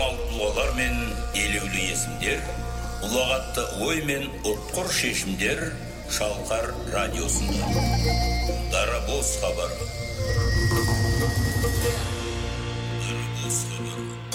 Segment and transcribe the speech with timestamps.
[0.00, 0.94] танымал тұлғалар мен
[1.36, 2.40] елеулі есімдер
[3.04, 5.60] ұлағатты ой мен ұтқыр шешімдер
[6.08, 7.68] шалқар радиосында.
[8.72, 9.76] Дарабоз хабары
[13.04, 14.29] дарабоз хабары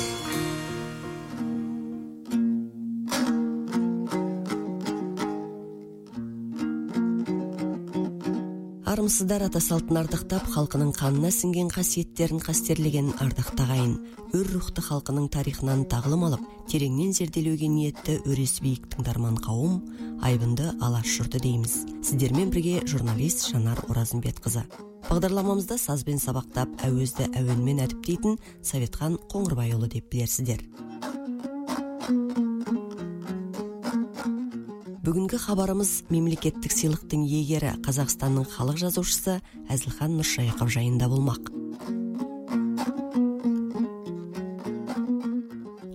[9.06, 13.92] армысыздар ата салтын ардақтап халқының қанына сіңген қасиеттерін қастерлеген ардақты ағайын
[14.34, 19.76] өр рухты халқының тарихынан тағылым алып тереңнен зерделеуге ниетті өресі биік тыңдарман қауым
[20.26, 21.76] айбынды алаш жұрты дейміз.
[22.02, 24.66] Сіздермен бірге журналист жанар оразымбетқызы.
[25.12, 30.66] Бағдарламамызда сазбен сабақтап әуезді әуенмен әдіптейтін советхан қоңырбайұлы деп білерсіздер.
[35.06, 39.36] Бүгінгі хабарымыз мемлекеттік сыйлықтың иегері қазақстанның халық жазушысы
[39.70, 41.52] әзілхан нұршайықов жайында болмақ.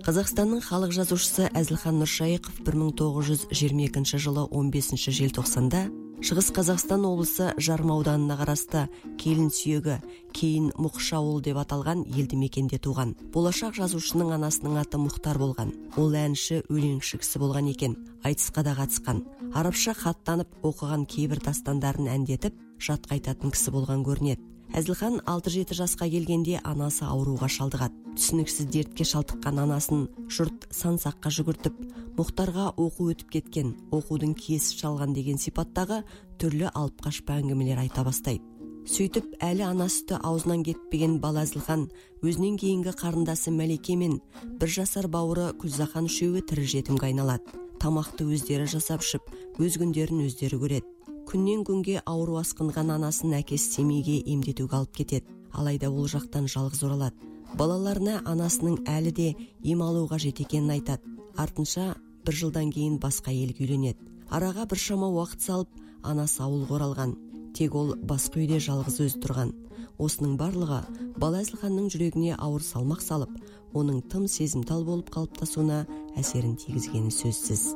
[0.07, 5.83] Қазақстанның халық жазушысы әзілхан нұршайықов 1922 жылы 15 желтоқсанда
[6.21, 8.83] шығыс қазақстан облысы жарма ауданына қарасты
[9.17, 9.95] келін сүйегі
[10.37, 13.15] кейін мұқыш ауыл деп аталған елді мекенде туған.
[13.33, 15.73] Болашақ жазушының анасының аты мұхтар болған.
[15.97, 17.97] Ол әнші өлеңші кісі болған екен.
[18.21, 19.23] Айтысқа да қатысқан.
[19.57, 24.45] Арабша хат танып оқыған кейбір дастандарын әндетіп жатқа айтатын кісі болған көрінеді.
[24.77, 28.00] Әзілхан алты жеті жасқа келгенде анасы ауруға шалдығады.
[28.17, 31.77] Түсініксіз дертке шалдыққан анасын жұрт сан саққа жүгіртіп
[32.17, 36.01] мұхтарға оқу өтіп кеткен оқудың киесі шалған деген сипаттағы
[36.41, 38.43] түрлі алып қашпа әңгімелер айта бастайды.
[38.89, 41.85] Сөйтіп әлі ана сүті аузынан кетпеген бала әзілхан
[42.25, 44.17] өзінен кейінгі қарындасы мәлике мен
[44.59, 47.45] бір жасар бауыры күлзахан үшеуі тірі жетімге айналады.
[47.81, 49.29] Тамақты өздері жасап ішіп
[49.61, 50.89] өз күндерін өздері көреді.
[51.29, 55.29] Күннен күнге ауру асқынған анасын әкесі семейге емдетуге алып кетеді.
[55.53, 57.30] Алайда ол жақтан жалғыз оралады.
[57.57, 59.27] Балаларына анасының әлі де
[59.63, 61.03] ем алу қажет екенін айтады.
[61.37, 63.99] Артынша бір жылдан кейін басқа елге үйленеді.
[64.29, 65.69] Араға біршама уақыт салып
[66.03, 67.15] анасы ауылға оралған
[67.57, 69.53] тек ол басқа үйде жалғыз өзі тұрған.
[70.01, 70.81] Осының барлығы
[71.19, 73.35] бала әзілханның жүрегіне ауыр салмақ салып
[73.73, 75.83] оның тым сезімтал болып қалыптасуына
[76.19, 77.71] әсерін тигізгені сөзсіз.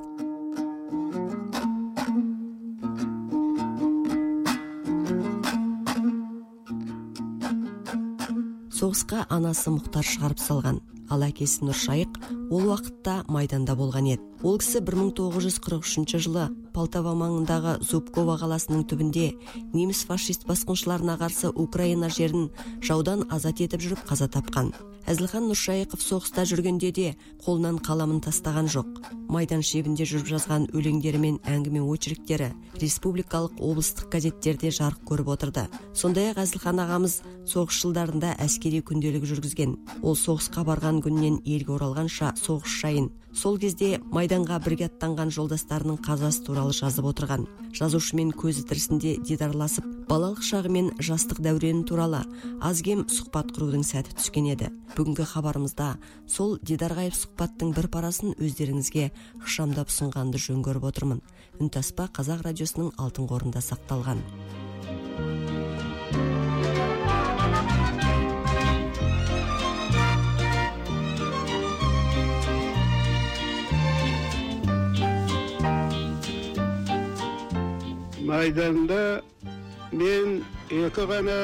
[8.85, 10.75] Соғысқа анасы мұхтар шығарып салған.
[11.09, 12.17] Ал әкесі нұршайық
[12.53, 14.25] ол уақытта майданда болған еді.
[14.45, 19.31] Ол кісі 1943 жылы полтава маңындағы зубкова қаласының түбінде
[19.73, 22.51] неміс фашист басқыншыларына қарсы украина жерін
[22.85, 24.73] жаудан азат етіп жүріп қаза тапқан.
[25.09, 27.07] Әзілхан нұршайықов соғыста жүргенде де
[27.45, 28.87] қолынан қаламын тастаған жоқ.
[29.29, 32.51] Майдан шебінде жүріп жазған өлеңдері мен әңгіме очерктері
[32.81, 35.67] республикалық облыстық газеттерде жарық көріп отырды.
[35.93, 39.77] Сондай ақ әзілхан ағамыз соғыс жылдарында әскери күнделік жүргізген.
[40.01, 46.43] Ол соғысқа барған күннен елге оралғанша соғыс жайын сол кезде майданға бірге аттанған жолдастарының қазасы
[46.47, 47.45] туралы жазып отырған.
[47.75, 52.23] Жазушымен көзі тірісінде дидарласып балалық шағы мен жастық дәурені туралы
[52.63, 54.71] аз кем сұхбат құрудың сәті түскен еді.
[54.95, 55.87] Бүгінгі хабарымызда
[56.31, 59.09] сол дидарғайып сұхбаттың бір парасын өздеріңізге
[59.41, 61.19] ықшамдап ұсынғанды жөн көріп отырмын.
[61.59, 64.23] Үнтаспа қазақ радиосының алтын қорында сақталған.
[78.25, 79.21] Майданда
[79.91, 81.39] мен екі ғана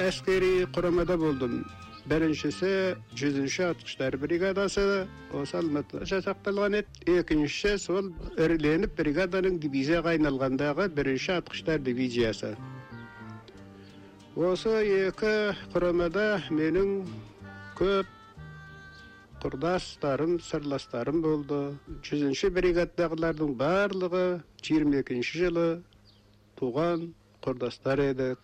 [0.00, 1.62] әскери құрамада болдым
[2.10, 2.70] біріншісі
[3.14, 5.06] жүзінші атқыштар бригадасы
[5.38, 7.18] осы алматыда жасақталған еді.
[7.20, 12.56] Екіншісі сол іріленіп бригаданың дивизияға айналғандағы бірінші атқыштар дивизиясы.
[14.34, 14.72] Осы
[15.06, 17.04] екі құрамада менің
[17.78, 18.10] көп
[19.42, 21.60] құрдастарым сырластарым болды.
[22.06, 24.26] Жүзінші бригададағылардың барлығы
[24.62, 25.68] жиырма екінші жылы
[26.58, 27.12] туған
[27.44, 28.40] құрдастар едік.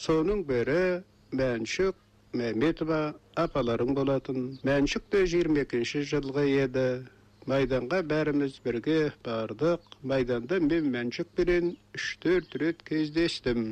[0.00, 1.02] Соның бірі
[1.32, 2.03] мәншүк
[2.40, 3.00] мәметова
[3.40, 4.46] апаларың болатын.
[4.66, 6.86] Мәншүк те жиырма екінші жылғы еді.
[7.50, 9.82] Майданға бәріміз бірге бардық.
[10.02, 13.66] Майданда мен мәншүкпенен үш төрт рет кездестім.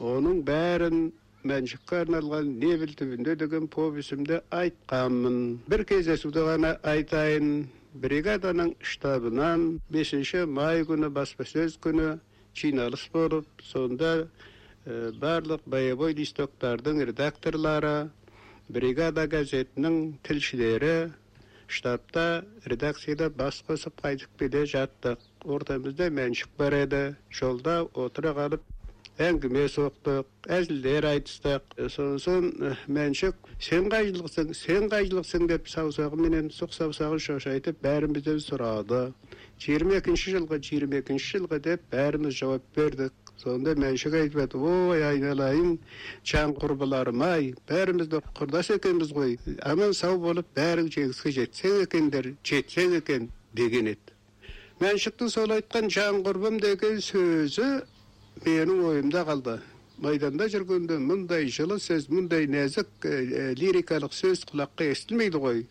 [0.00, 1.12] Оның бәрін
[1.46, 5.38] мәншүкке арналған невель түбінде деген повесімде айтқанмын.
[5.68, 7.68] Бір кездесуді ғана айтайын.
[8.02, 12.14] Бригаданың штабынан бесінші май күні баспасөз күні
[12.56, 14.12] жиналыс болып сонда
[14.86, 18.10] барлық боевой листоктардың редакторлары
[18.68, 21.12] бригада газетінің тілшілері
[21.70, 25.22] штабта редакцияда бас қосып қайтып келе жаттық.
[25.46, 27.02] Ортамызда мәншік бар еді.
[27.30, 28.66] Жолда отыра қалып
[29.22, 31.78] әңгіме соқтық әзілдер айтыстық.
[31.86, 32.50] Сосын
[32.90, 39.12] мәншік сен қай жылғысың сен қай жылғысың деп саусағыменен сұқ саусағын шошайтып бәрімізден сұрады.
[39.62, 43.14] Жиырма екінші жылғы жиырма екінші жылғы деп бәріміз жауап бердік.
[43.40, 45.78] Сонда мәншік айтып еді ой айналайын
[46.24, 49.38] жан құрбыларым ай бәріміз де құрдас екенбіз ғой.
[49.62, 54.14] Аман сау болып бәрің жеңіске жетсең екендер жетсең екен деген еді.
[54.82, 57.82] Мәншіктің сол айтқан жан құрбым деген сөзі
[58.46, 59.58] менің ойымда қалды.
[60.02, 63.06] Майданда жүргенде мұндай жылы сөз мұндай нәзік
[63.58, 65.66] лирикалық сөз құлаққа естілмейді ғой.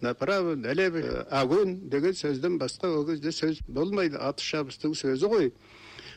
[0.00, 4.16] Направо налево огонь деген сөзден басқа ол кезде сөз болмайды.
[4.16, 5.52] Атыс шабыстың сөзі ғой.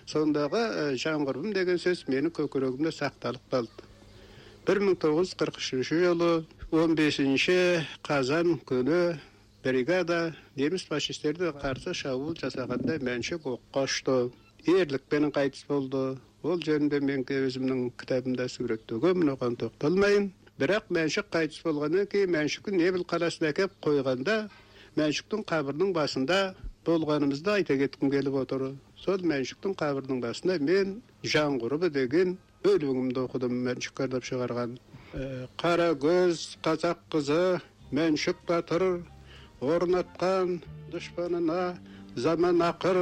[0.07, 3.83] Сондағы жан құрбым деген сөз менің көкірегімде сақталып қалды.
[4.67, 9.19] бір мың тоғыз жүз қырық үшінші жылы он бесінші қазан күні
[9.63, 14.31] бригада неміс фашистеріне қарсы шабуыл жасағанда мәншік оққа ұшты.
[14.67, 16.17] Ерлікпен қайтыс болды.
[16.43, 20.31] Ол жөнінде мен өзімнің кітабымда суреттегенмін оған тоқталмайын.
[20.59, 24.35] Бірақ мәншік қайтыс болғаннан кейін мәншікті невіл қаласына әкеліп қойғанда
[24.99, 26.39] мәншіктің қабірінің басында
[26.85, 28.73] болғанымызды айта кеткім келіп отыр.
[29.03, 30.91] Сол мәншіктің қабірінің басында мен
[31.27, 34.77] жан ғұрыбы деген өлеңімді оқыдым мәншік кардап шығарған.
[35.59, 37.59] Қара көз қазақ қызы
[37.91, 38.85] мәншік батыр
[39.59, 40.61] орнатқан
[40.93, 41.75] дұшпанына
[42.15, 42.99] заман ақыр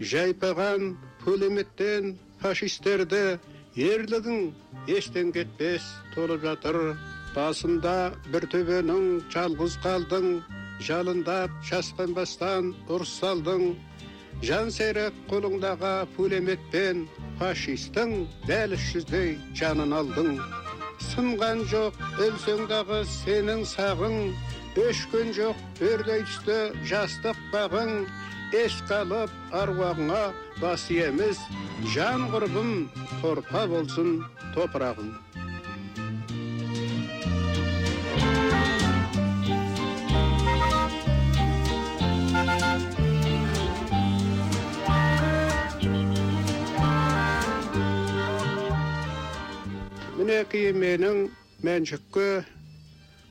[0.00, 0.94] жайпаған
[1.24, 3.36] пулеметтен фашистерді
[3.76, 4.50] ерлігің
[4.88, 5.84] естен кетпес
[6.14, 6.96] толып жатыр.
[7.36, 10.40] Басында бір төбенің жалғыз қалдың
[10.80, 11.52] жалындап
[12.16, 13.76] бастан ұрыс салдың
[14.44, 17.06] жан серік қолыңдағы пулеметпен
[17.38, 18.12] фашистің
[18.48, 20.36] дәл үш жүздей жанын алдың.
[21.10, 24.16] Сынған жоқ өлсең дағы сенің сағың
[24.84, 26.58] өшкен жоқ өрдей түсті
[26.92, 28.06] жастық бағың.
[28.54, 30.20] Еске алып аруағыңа
[30.62, 31.40] бас иеміз
[31.92, 32.86] жан құрбым
[33.20, 34.20] торпа болсын
[34.54, 35.10] топырағың
[50.26, 51.28] мінекей менің
[51.62, 52.40] мәншікке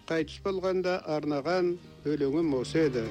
[0.08, 1.74] қайтыс болғанда арнаған
[2.08, 3.04] өлеңім осы еді.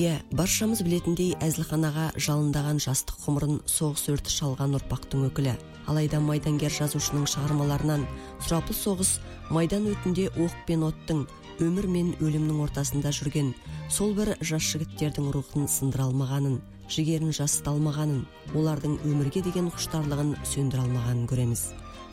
[0.00, 5.52] Иә баршамыз білетіндей әзілхан аға жалындаған жастық ғұмырын соғыс өрті шалған ұрпақтың өкілі.
[5.84, 8.08] Алайда майдангер жазушының шығармаларынан
[8.40, 9.18] сұрапыл соғыс
[9.52, 11.26] майдан өтінде оқ пен оттың
[11.62, 13.52] өмір мен өлімнің ортасында жүрген
[13.92, 16.58] сол бір жас жігіттердің рухын сындыра алмағанын
[16.90, 18.24] жігерін жасыта алмағанын
[18.58, 21.62] олардың өмірге деген құштарлығын сөндіре алмағанын көреміз.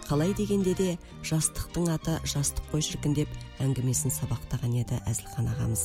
[0.09, 0.89] Қалай дегенде де
[1.25, 3.33] жастықтың аты жастық қой шіркін деп
[3.65, 5.83] әңгімесін сабақтаған еді әзілхан ағамыз.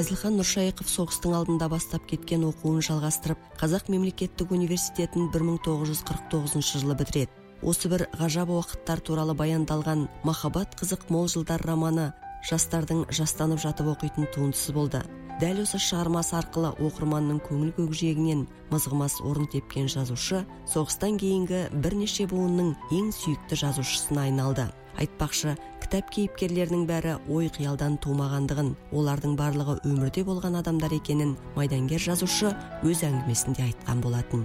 [0.00, 7.39] Әзілхан нұршайықов соғыстың алдында бастап кеткен оқуын жалғастырып қазақ мемлекеттік университетін 1949 жылы бітіреді.
[7.62, 12.10] Осы бір ғажап уақыттар туралы баяндалған махаббат қызық мол жылдар романы
[12.48, 15.02] жастардың жастанып жатып оқитын туындысы болды.
[15.40, 18.42] Дәл осы шығармасы арқылы оқырманның көңіл көкжиегінен
[18.72, 24.68] мызғымас орын тепкен жазушы соғыстан кейінгі бірнеше буынның ең сүйікті жазушысына айналды.
[25.00, 32.52] Айтпақшы кітап кейіпкерлерінің бәрі ой қиялдан тумағандығын олардың барлығы өмірде болған адамдар екенін майдангер жазушы
[32.84, 34.44] өз әңгімесінде айтқан болатын.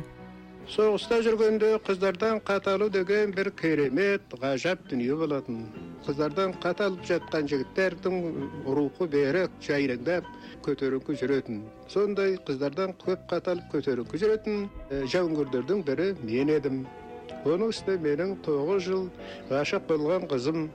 [0.72, 5.60] Соғыста жүргенде қыздардан хат алу деген бір керемет ғажап дүние болатын.
[6.08, 8.16] Қыздардан хат алып жатқан жігіттердің
[8.66, 10.26] рухы берік жайраңдап
[10.66, 11.62] көтеріңкі жүретін.
[11.88, 14.66] Сондай қыздардан көп хат алып көтеріңкі жүретін
[15.14, 16.82] жауынгерлердің бірі мен едім.
[17.46, 19.06] Оның үстіне менің тоғыз жыл
[19.52, 20.66] ғашық болған қызым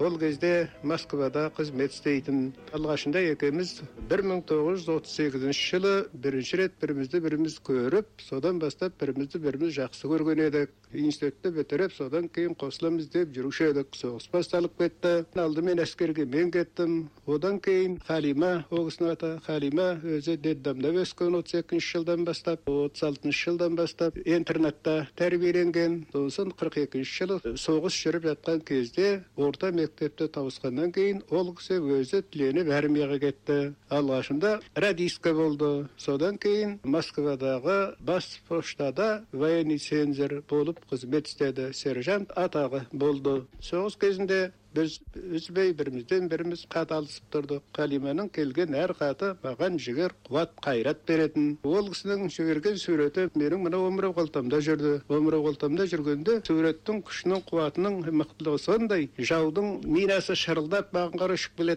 [0.00, 3.76] ол кезде москвада қызмет істейтін алғашында екеуміз
[4.10, 10.72] 1938 жылы бірінші рет бірімізді біріміз көріп содан бастап бірімізді біріміз жақсы көрген едік.
[10.94, 13.94] Институтты бітіріп содан кейін қосыламыз деп жүруші едік.
[13.94, 15.24] Соғыс басталып кетті.
[15.38, 17.08] Алдымен әскерге мен кеттім.
[17.26, 23.02] Одан кейін халима ол кісінің аты халима өзі детдомда өскен отыз екінші жылдан бастап отыз
[23.10, 26.04] алтыншы жылдан бастап интернатта тәрбиеленген.
[26.12, 32.22] Сосын қырық екінші жылы соғыс жүріп жатқан кезде орта мектепті тауысқаннан кейін ол кісі өзі
[32.32, 33.58] тіленіп армияға кетті.
[33.92, 35.88] Алғашында радистка болды.
[36.00, 41.72] Содан кейін москвадағы бас поштада военный цензор болып қызмет істеді.
[41.76, 43.42] Сержант атағы болды.
[43.60, 44.40] Соғыс кезінде
[44.76, 45.00] Biz
[45.30, 47.62] üzbey birimizden birimiz kat alışıp durduk.
[47.72, 51.58] Kalimenin kelgen her katı bagan jiger, kuvat, kayrat beretin.
[51.64, 55.00] Ol kısının şögergen sureti menin mına ömrü koltamda жүрді.
[55.08, 59.08] Ömrü koltamda жүргенде suretin kuşunun kuvatının mıktılığı sonday.
[59.18, 61.76] Жаудың минасы шырылдап маған қарай ұшып келе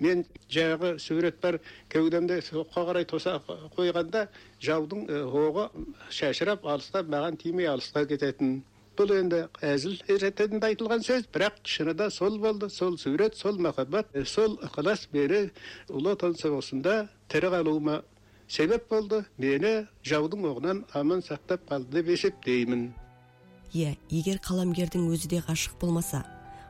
[0.00, 1.58] мен жаңағы сурет бар
[1.88, 3.38] кеудемде соққа қарай тоса
[3.76, 4.26] қойғанда
[4.66, 5.06] жаудың
[5.42, 5.68] оғы
[6.10, 8.62] шашырап алыстап маған тимей алысқа кететін
[8.98, 14.58] бұл енді әзіл ретінде айтылған сөз бірақ шынында сол болды сол сурет сол махаббат сол
[14.68, 15.48] ықылас мені
[15.88, 18.02] ұлы отан соғысында тірі қалуыма
[18.52, 19.24] себеп болды.
[19.38, 22.90] Мені жаудың оғынан аман сақтап қалды деп есептеймін.
[23.72, 26.24] Иә егер қаламгердің өзі де ғашық болмаса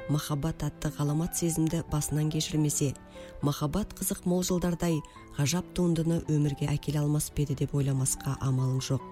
[0.08, 2.92] махаббат атты ғаламат сезімді басынан кешірмесе
[3.42, 5.00] махаббат қызық мол жылдардай
[5.38, 9.02] ғажап туындыны өмірге әкеле алмас па еді деп ойламасқа амалың жоқ.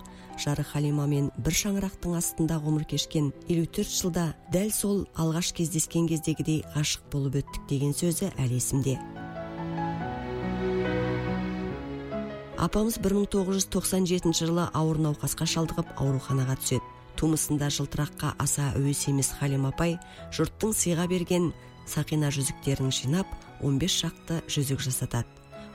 [0.41, 6.63] Жары халимамен бір шаңырақтың астында ғұмыр кешкен елу төрт жылда дәл сол алғаш кездескен кездегідей
[6.75, 8.97] ғашық болып өттік деген сөзі әлі есімде.
[12.61, 16.85] Апамыз 1997 жылы ауыр науқасқа шалдығып ауруханаға түседі.
[17.17, 19.97] Тумысында жылтыраққа аса әуес емес халим апай
[20.37, 21.51] жұрттың сыйға берген
[21.89, 23.33] сақина жүзіктерін жинап
[23.65, 25.29] 15 шақты жүзік жасатады.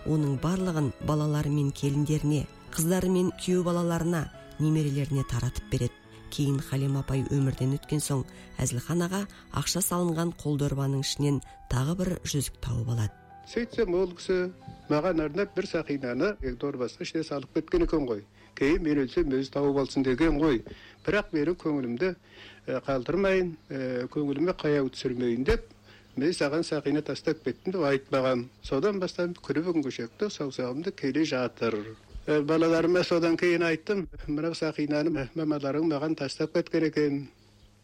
[0.06, 2.46] Оның барлығын балалары мен келіндеріне
[2.76, 4.28] қыздары мен күйеу балаларына
[4.60, 5.94] немерелеріне таратып береді.
[6.36, 8.24] Кейін халим апай өмірден өткен соң
[8.60, 9.22] әзілхан аға
[9.56, 11.38] ақша салынған қолдорбаның ішінен
[11.72, 13.14] тағы бір жүзік тауып алады.
[13.46, 14.50] Сөйтсем ол кісі
[14.90, 18.24] маған арнап бір сақинаны дорбасына ішіне салып кеткен екен ғой.
[18.58, 20.64] Кейін мен өлсем өзі тауып алсын деген ғой.
[21.06, 22.16] Бірақ менің көңілімді
[22.88, 23.54] қалдырмайын
[24.12, 25.70] көңіліме қаяу түсірмейін деп
[26.18, 28.48] мен саған сақина тастап кеттім деп айтпаған.
[28.64, 31.76] Содан бастап күні бүгінгі шекті саусағымды келе жатыр.
[32.26, 37.20] Балаларыма содан кейін айттым мынау сақинаны мамаларың маған тастап кеткен екен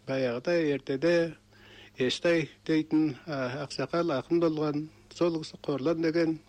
[0.07, 1.12] баяғыда ертеде
[1.98, 6.39] естай дейтін ақсақал ақын болған сол қорлан деген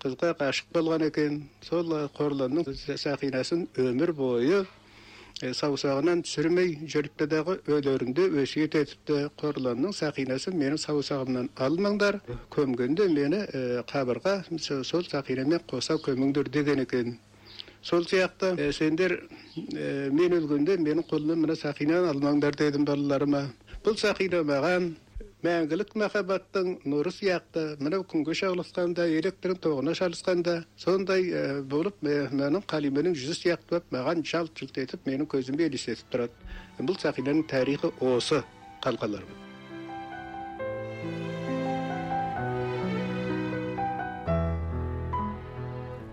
[0.00, 2.64] қызға ғашық болған екен сол қорланның
[3.02, 4.64] сақинасын өмір бойы
[5.42, 9.28] саусағынан түсірмей жүріпті дағы өлерінде өсиет етіпті.
[9.40, 12.20] Қорланның сақинасын менің саусағымнан алмаңдар
[12.54, 13.42] көмгенде мені
[13.90, 17.18] қабырға сол сақинамен қоса көміңдер деген екен.
[17.84, 19.18] Сол сияқты сендер
[19.56, 23.42] мен өлгенде менің қолымнан мына сақинаны алмаңдар дедім балаларыма
[23.84, 24.94] бұл сақина маған
[25.44, 31.28] мәңгілік махаббаттың нұры сияқты мынау күнге шағылысқанда электрдің тоғына шалысқанда сондай
[31.68, 37.00] болып менің қалименің жүзі сияқты болып маған жалт жылт етіп менің көзіме елестетіп тұрады бұл
[37.04, 38.40] сақинаның тарихы осы
[38.80, 39.43] қалқалар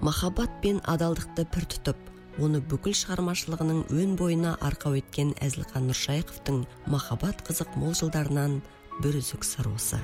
[0.02, 7.46] махаббат пен адалдықты пір тұтып оны бүкіл шығармашылығының өн бойына арқау еткен әзілхан нұршайықовтың махаббат
[7.46, 8.62] қызық мол жылдарынан
[9.04, 10.02] бір үзік сыр осы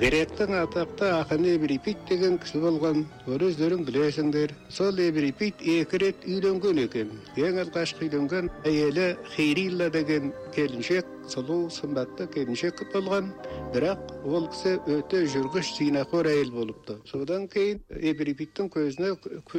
[0.00, 3.02] гректің атақты ақыны эврипид деген кісі болған.
[3.26, 4.54] Оны өздерің білесіңдер.
[4.72, 7.10] Сол эврипид екі рет үйленген екен.
[7.36, 13.28] Ең алғашқы үйленген әйелі хейрилла деген келіншек сұлу сымбатты келіншек болған
[13.74, 16.96] бірақ ол кісі өте жүргіш зинақор әйел болыпты.
[17.06, 19.12] Содан кейін эврипидтің көзіне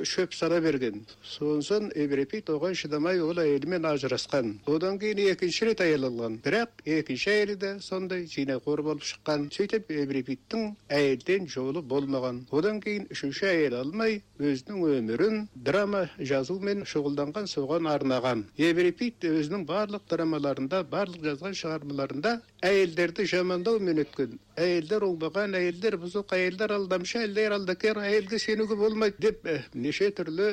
[0.03, 1.05] шөп сала берген.
[1.23, 4.57] Сосын эврипид оған шыдамай ол әйелімен ажырасқан.
[4.67, 9.47] Одан кейін екінші рет әйел алған бірақ екінші әйелі де сондай зинақор болып шыққан.
[9.55, 12.43] Сөйтіп эврипидтің әйелден жолы болмаған.
[12.51, 18.45] Одан кейін үшінші әйел алмай өзінің өмірін драма жазумен шұғылданған соған арнаған.
[18.59, 22.33] Эврипид өзінің барлық драмаларында барлық жазған шығармаларында
[22.65, 29.47] әйелдерді жамандаумен өткен әйелдер оңбаған әйелдер бұзық әйелдер алдамшы әйелдер алдакер әйелге сенуге болмайды деп
[29.73, 30.47] неше түрлі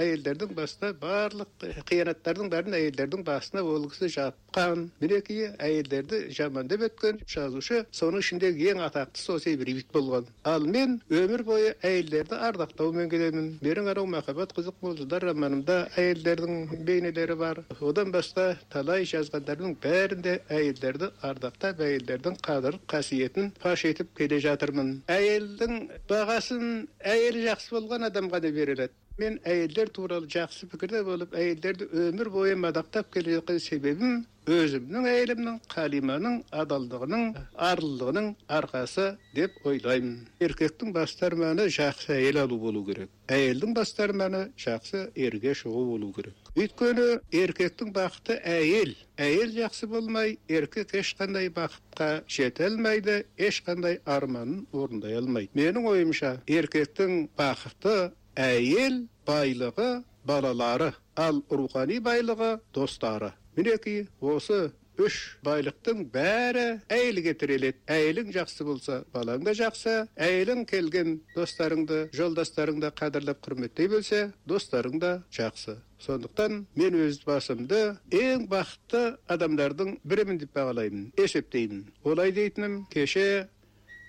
[0.00, 7.84] әйелдердің басына барлық қиянаттардың бәрін әйелдердің басына ол кісі жапқан мінекей әйелдерді жамандап өткен жазушы
[7.92, 13.92] соның ішіндегі ең атақтысы осы ибрибит болған ал мен өмір бойы әйелдерді ардақтаумен келемін менің
[13.92, 21.12] анау махаббат қызық мол жылдар романымда әйелдердің бейнелері бар одан басқа талай жазғандардың бәрінде әйелдерді
[21.52, 28.52] ардақтап әйелдердің қадір қасиетін паш етіп келе жатырмын әйелдің бағасын әйел жақсы болған адам ғана
[28.52, 34.24] бере алады мен әйелдер туралы жақсы пікірде болып әйелдерді өмір бойы мадақтап келе жатқан себебім
[34.48, 37.36] өзімнің әйелімнің қалиманың адалдығының
[37.68, 44.48] арлылығының арқасы деп ойлаймын еркектің басты арманы жақсы әйел алу болу керек әйелдің басты арманы
[44.56, 48.92] жақсы ерге шығу болу керек өйткені еркектің бақыты әйел.
[49.16, 55.50] Әйел жақсы болмай еркек ешқандай бақытқа жете алмайды ешқандай арманын орындай алмайды.
[55.56, 63.32] Менің ойымша еркектің бақыты әйел байлығы балалары ал рухани байлығы достары.
[63.56, 69.94] Мінекей осы үш байлықтың бәрі әйелге тіреледі әйелің жақсы болса балаң да жақсы.
[70.16, 75.78] Әйелің келген достарыңды жолдастарыңды қадірлеп құрметтей білсе достарың да жақсы.
[76.02, 81.12] Сондықтан мен өз басымды ең бақытты адамдардың бірімін деп бағалаймын.
[81.16, 81.86] Есептеймін.
[82.04, 83.48] Олай дейтінім кеше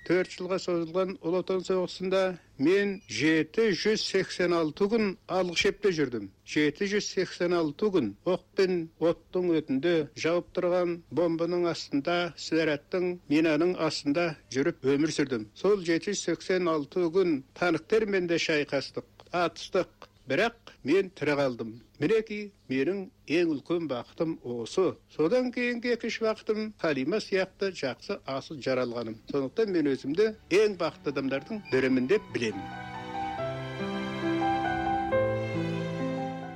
[0.08, 2.22] төрт жылға созылған ұлы отан соғысында
[2.66, 8.44] мен жеті жүз сексен алты күн алғы шепте жүрдім жеті жүз сексен алты күн оқ
[8.60, 8.76] пен
[9.12, 9.96] оттың өтінде
[10.26, 17.08] жауып тұрған бомбаның астында снарядтың минаның астында жүріп өмір сүрдім сол жеті жүз сексен алты
[17.18, 21.80] күн танктермен де шайқастық атыстық бірақ мен тірі қалдым.
[22.00, 24.96] Мінекей менің ең үлкен бақытым осы.
[25.16, 29.16] Содан кейінгі екінші бақытым халима сияқты жақсы асыл жаралғаным.
[29.32, 32.68] Сондықтан мен өзімді ең бақытты адамдардың бірімін деп білемін.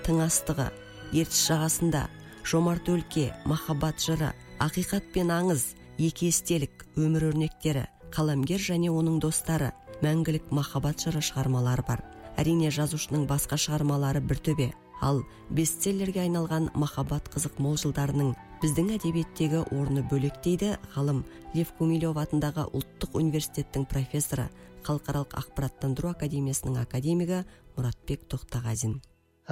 [0.06, 0.70] тың астығы
[1.12, 2.06] ертіс жағасында
[2.44, 9.72] жомарт өлке махаббат жыры ақиқат пен аңыз екі естелік өмір өрнектері қаламгер және оның достары
[10.04, 12.02] мәңгілік махаббат жыры шығармалары бар.
[12.36, 14.72] Әрине жазушының басқа шығармалары бір төбе.
[15.02, 21.18] Ал бестселлерге айналған махаббат қызық мол жылдарының біздің әдебиеттегі орны бөлек дейді ғалым
[21.52, 24.46] лев гумилев атындағы ұлттық университеттің профессоры
[24.86, 27.42] халықаралық ақпараттандыру академиясының академигі
[27.74, 28.94] мұратбек тоқтағазин.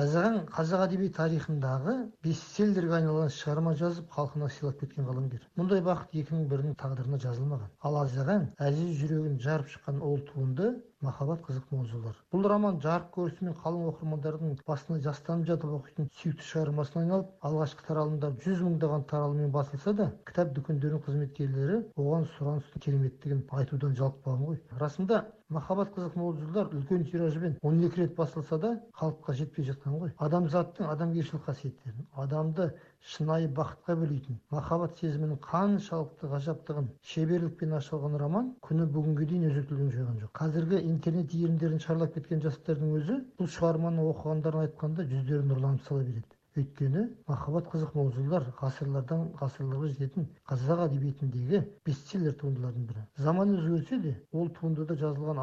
[0.01, 6.49] Әзірхан қазақ әдеби тарихындағы бестселлерге айналған шығарма жазып халқына сыйлап кеткен қаламгер мұндай бақыт екінің
[6.49, 7.69] бірінің тағдырына жазылмаған.
[7.85, 10.73] Ал әзірхан әзиз жүрегін жарып шыққан ол туынды
[11.07, 17.03] махаббат қызық жылдар бұл роман жарық көрісімен қалың оқырмандардың басына жастанып жатып оқитын сүйікті шығармасына
[17.03, 23.97] айналып алғашқы таралымда жүз мыңдаған таралыммен басылса да кітап дүкендерінің қызметкерлері оған сұраныстың кереметтігін айтудан
[23.99, 24.61] жалықпаған ғой.
[24.85, 25.25] Расында
[25.57, 30.13] махаббат қызық мол жылдар үлкен тиражбен он екі рет басылса да халыққа жетпей жатқан ғой.
[30.19, 32.69] Адамзаттың адамгершілік қасиеттерін адамды
[33.15, 40.21] шынайы бақытқа бөлейтін махаббат сезімінің қаншалықты ғажаптығын шеберлікпен ашылған роман күні бүгінге дейін өзектілігін жойған
[40.25, 40.35] жоқ.
[40.43, 46.42] Қазіргі интернет иірімдерін шарлап кеткен жастардың өзі бұл шығарманы оқығандарын айтқанда жүздері нұрланып сала береді.
[46.61, 53.05] Өйткені махаббат қызық жылдар ғасырлардан ғасырларға жететін қазақ әдебиетіндегі бестселлер туындылардың бірі.
[53.27, 55.41] Заман өзгерсе де ол туындыда жазылған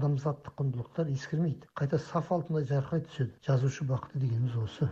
[0.00, 1.70] адамзаттық құндылықтар ескірмейді.
[1.78, 3.38] Қайта саф алтындай жарқырай түседі.
[3.46, 4.90] Жазушы бақыты дегеніміз осы.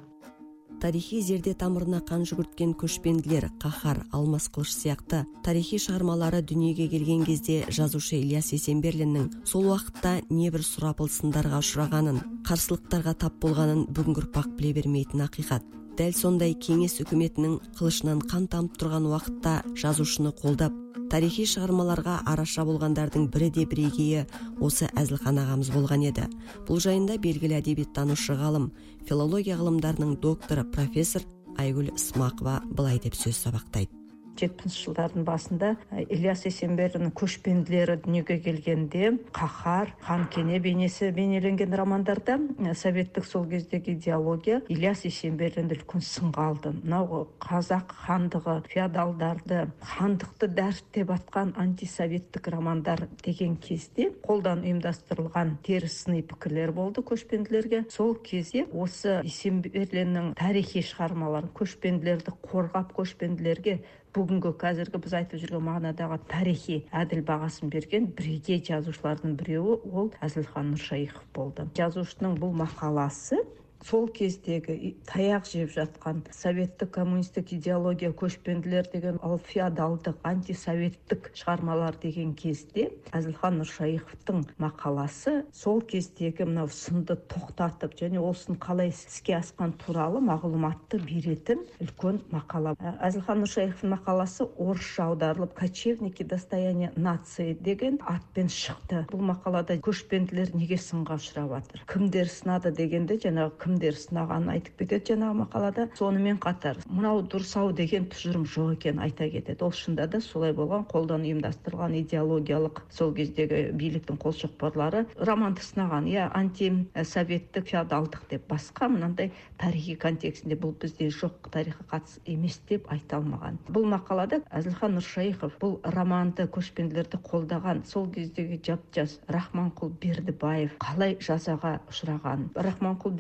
[0.81, 7.63] Тарихи зерде тамырына қан жүгірткен көшпенділер қаһар алмас қылыш сияқты тарихи шығармалары дүниеге келген кезде
[7.69, 14.75] жазушы ильяс есенберлиннің сол уақытта небір сұрапыл сындарға ұшырағанын қарсылықтарға тап болғанын бүгінгі ұрпақ біле
[14.81, 15.65] бермейтін ақиқат
[15.97, 20.75] дәл сондай кеңес үкіметінің қылышынан қан тамып тұрған уақытта жазушыны қолдап
[21.11, 24.25] тарихи шығармаларға араша болғандардың бірі де бірегейі
[24.61, 26.27] осы әзілхан ағамыз болған еді.
[26.69, 28.73] Бұл жайында белгілі әдебиеттанушы ғалым
[29.09, 31.25] филология ғылымдарының докторы профессор
[31.57, 34.06] айгүл ысмақова былай деп сөз сабақтайды.
[34.41, 35.73] Жетпісінші жылдардың басында
[36.07, 42.39] ильяс есенберлиннің көшпенділері дүниеге келгенде қаһар хан кене бейнесі бейнеленген романдарда
[42.75, 46.73] советтік сол кездегі идеология ильяс есенберлинді үлкен сынға алды.
[46.83, 56.23] Мынау қазақ хандығы феодалдарды хандықты дәріптеп атқан антисоветтік романдар деген кезде қолдан ұйымдастырылған теріс сыни
[56.23, 57.85] пікірлер болды көшпенділерге.
[57.91, 63.81] Сол кезде осы есенберлиннің тарихи шығармаларын көшпенділерді қорғап көшпенділерге
[64.17, 70.73] бүгінгі қазіргі біз айтып жүрген мағынадағы тарихи әділ бағасын берген бірегей жазушылардың біреуі ол әзілхан
[70.73, 71.67] нұршайықов болды.
[71.77, 73.43] Жазушының бұл мақаласы
[73.85, 82.35] сол кездегі таяқ жеп жатқан советтік коммунистік идеология көшпенділер деген ал феодалдық антисоветтік шығармалар деген
[82.35, 89.77] кезде әзілхан нұршайықовтың мақаласы сол кездегі мынау сынды тоқтатып және ол сын қалай іске асқан
[89.85, 92.75] туралы мағлұматты беретін үлкен мақала.
[93.05, 99.05] Әзілхан нұршайықовтың мақаласы орысша аударылып кочевники достояние нации деген атпен шықты.
[99.13, 105.13] Бұл мақалада көшпенділер неге сынға ұшырап жатыр кімдер сынады дегенде жаңағы кімдер сынағанын айтып кетеді
[105.13, 105.89] жаңағы мақалада.
[105.99, 109.65] Сонымен қатар мынау дұрыс ау деген тұжырым жоқ екенін айта кетеді.
[109.67, 116.29] Ол шынында да солай болған қолдан ұйымдастырылған идеологиялық сол кездегі биліктің қолшоқпарлары романды сынаған иә
[116.39, 123.19] антисоветтік феодалдық деп басқа мынандай тарихи контекстінде бұл бізде жоқ тарихқа қатыс емес деп айта
[123.19, 123.59] алмаған.
[123.73, 131.17] Бұл мақалада әзілхан нұршайықов бұл романды көшпенділерді қолдаған сол кездегі жап жас рахманқұл бердібаев қалай
[131.19, 132.51] жазаға ұшыраған.
[132.55, 133.17] Рахманқұл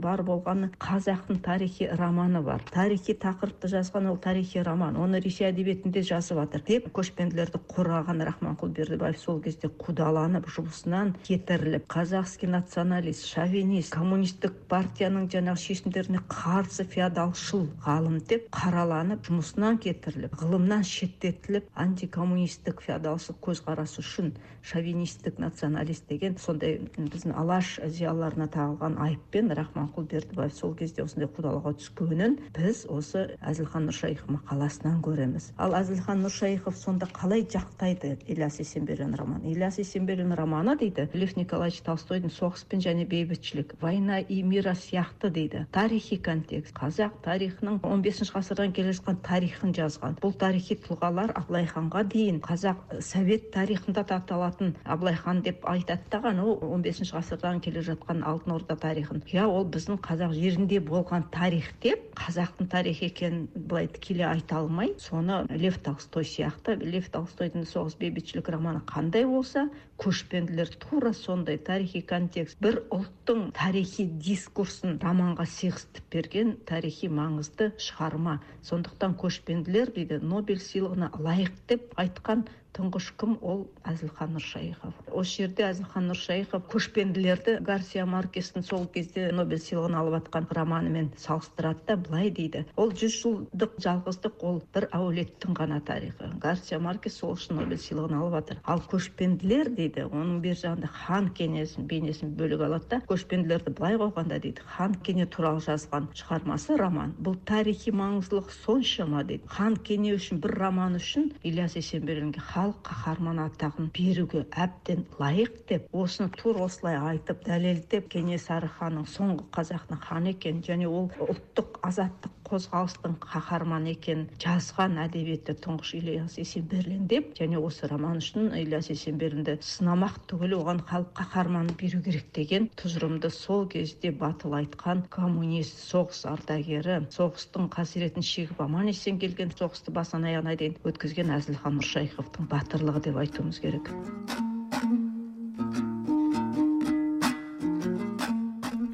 [0.00, 2.62] бар болғаны қазақтың тарихи романы бар.
[2.70, 4.96] Тарихи тақырыпты жазған ол тарихи роман.
[4.96, 11.86] Оны ресей әдебиетінде жазып жатыр деп көшпенділерді қорғаған рахманқұл бердібаев сол кезде қудаланып жұмысынан кетіріліп
[11.90, 20.84] казахский националист шовинист коммунистік партияның жаңағы шешімдеріне қарсы феодалшыл ғалым деп қараланып жұмысынан кетіріліп ғылымнан
[20.86, 24.32] шеттетіліп антикоммунистік феодалшыл көзқарасы үшін
[24.66, 31.74] шовинистік националист деген сондай біздің алаш зиялыларына тағылған айыппен рахманқұл бердібаев сол кезде осындай қудалауға
[31.82, 35.52] түскенін біз осы әзілхан нұршайықов мақаласынан көреміз.
[35.58, 41.82] Ал әзілхан нұршайықов сонда қалай жақтайды ильяс есенберлин романын ильяс есенберлин романы дейді лев николаевич
[41.86, 45.66] толстойдың соғыс пен және бейбітшілік война и мира сияқты дейді.
[45.72, 46.74] Тарихи контекст.
[46.76, 50.16] Қазақ тарихының 15 бесінші ғасырдан келе жатқан тарихын жазған.
[50.22, 56.06] Бұл тарихи тұлғалар абылай ханға дейін қазақ совет тарихында да аталатын абылай хан деп айтады
[56.12, 59.22] дағы ол он бесінші ғасырдан келе жатқан алтын орда тарихын.
[59.32, 64.92] Иә ол біздің қазақ жерінде болған тарих деп қазақтың тарихы екенін былай тікелей айта алмай
[65.00, 69.66] соны лев толстой сияқты лев толстойдың соғыс бейбітшілік романы қандай болса
[70.02, 78.38] көшпенділер тура сондай тарихи контекст бір ұлттың тарихи дискурсын романға сыйғызтып берген тарихи маңызды шығарма.
[78.68, 82.44] Сондықтан көшпенділер дейді нобель сыйлығына лайық деп айтқан
[82.76, 84.94] тұңғыш кім ол әзілхан нұршайықов.
[85.16, 91.86] Осы жерде әзілхан нұршайықов көшпенділерді гарсия маркестің сол кезде нобель сыйлығын алып жатқан романымен салыстырады
[91.88, 92.64] да былай дейді.
[92.76, 96.30] Ол жүз жылдық жалғыздық ол бір әулеттің ғана тарихы.
[96.42, 101.30] Гарсия маркес сол үшін нобель сыйлығын алып жатыр ал көшпенділер дейді оның бер жағында хан
[101.36, 107.14] кенесін бейнесін бөліп алады да көшпенділерді былай қойғанда дейді хан кене туралы жазған шығармасы роман.
[107.18, 109.48] Бұл тарихи маңыздылық соншама дейді.
[109.48, 115.94] Хан кене үшін бір роман үшін ильяс есенберлинге халық қаһарманы атағын беруге әбден лайық деп
[116.02, 122.34] осыны тура осылай айтып дәлелдеп кенесары ханның соңғы қазақтың ханы екенін және ол ұлттық азаттық
[122.46, 129.56] қозғалыстың қаһарманы екенін жазған әдебиетті тұңғыш ильяс есенберлин деп және осы роман үшін ильяс есенберлинді
[129.66, 136.22] сынамақ түгіл оған халық қаһарманын беру керек деген тұжырымды сол кезде батыл айтқан коммунист соғыс
[136.30, 143.06] ардагері соғыстың қасіретін шегіп аман есен келген соғысты басынан аяғына дейін өткізген әзілхан нұршайықовтың батырлығы
[143.10, 143.92] деп айтуымыз керек.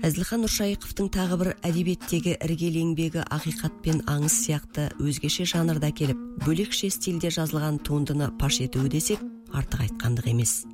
[0.03, 6.91] Әзілхан нұршайықовтың тағы бір әдебиеттегі іргелі еңбегі ақиқат пен аңыз сияқты өзгеше жанрда келіп бөлекше
[6.91, 9.23] стильде жазылған туындыны паш етуі десек
[9.55, 10.65] артық айтқандық емес.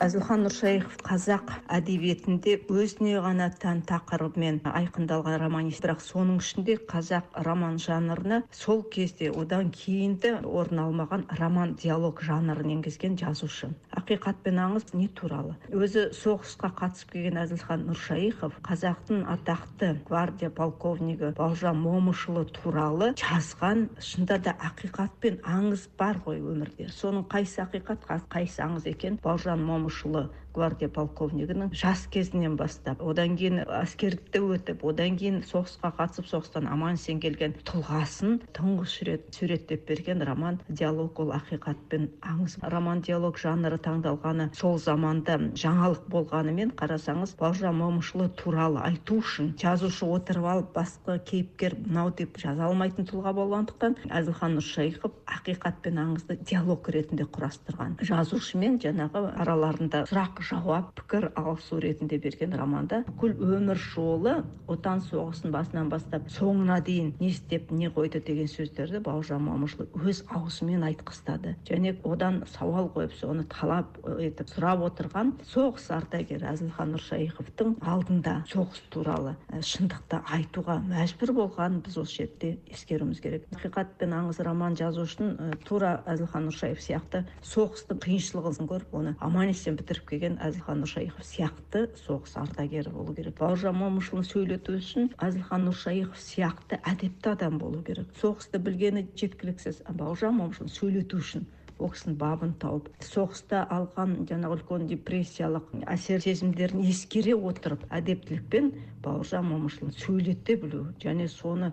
[0.00, 5.82] Әзілхан нұршайықов қазақ әдебиетінде өзіне ғана тән тақырыбымен айқындалған романист.
[5.84, 12.70] Бірақ соның ішінде қазақ роман жанрына сол кезде одан кейінді орын алмаған роман диалог жанрын
[12.76, 13.70] енгізген жазушы.
[13.96, 15.56] Ақиқат пен аңыз не туралы?
[15.72, 24.40] Өзі соғысқа қатысып келген әзілхан нұршайықов қазақтың атақты гвардия полковнигі бауыржан момышұлы туралы жазған шынында
[24.46, 26.88] да ақиқат пен аңыз бар ғой өмірде.
[26.94, 29.18] Соның қайсы ақиқат қайсы аңыз екен?
[29.22, 36.26] Бауыржан момышұлы гвардия полковнигінің жас кезінен бастап одан кейін әскерді өтіп одан кейін соғысқа қатысып
[36.30, 42.58] соғыстан аман есен келген тұлғасын тұңғыш рет суреттеп берген роман диалог ол ақиқат пен аңыз.
[42.62, 50.08] Роман диалог жанры таңдалғаны сол заманда жаңалық болғанымен қарасаңыз бауыржан момышұлы туралы айту үшін жазушы
[50.10, 56.40] отырып алып басқа кейіпкер мынау деп жаза алмайтын тұлға болғандықтан әзілхан нұршайықов ақиқат пен аңызды
[56.42, 59.24] диалог ретінде құрастырған жазушымен жаңағы
[59.70, 64.34] араларында сұрақ жауап пікір алысу ретінде берген романда бүкіл өмір жолы
[64.70, 70.22] отан соғысының басынан бастап соңына дейін не істеп не қойды деген сөздерді бауыржан момышұлы өз
[70.28, 77.76] аузымен айтқызады және одан сауал қойып соны талап етіп сұрап отырған соғыс ардагері әзілхан нұршайықовтың
[77.80, 83.46] алдында соғыс туралы шындықты айтуға мәжбүр болғанын біз осы жерде ескеруіміз керек.
[83.54, 89.50] Ақиқат пен аңыз роман жазу үшін тура әзілхан нұршайықов сияқты соғыстың қиыншылығын көріп оны аман
[89.60, 93.36] есен бітіріп келген әзілхан нұршайықов сияқты соғыс ардагері болу керек.
[93.36, 98.08] Бауыржан момышұлын сөйлету үшін әзілхан нұршайықов сияқты әдепті адам болу керек.
[98.22, 99.82] Соғысты білгені жеткіліксіз.
[100.00, 101.44] Бауыржан момышұлын сөйлету үшін
[101.80, 108.68] ол кісінің бабын тауып соғыста алған жаңағы үлкен депрессиялық әсер сезімдерін ескере отырып әдептілікпен
[109.04, 111.72] бауыржан момышұлын сөйлете білу және соны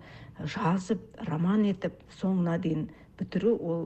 [0.55, 2.87] жазып роман етіп соңына дейін
[3.19, 3.83] бітіру ол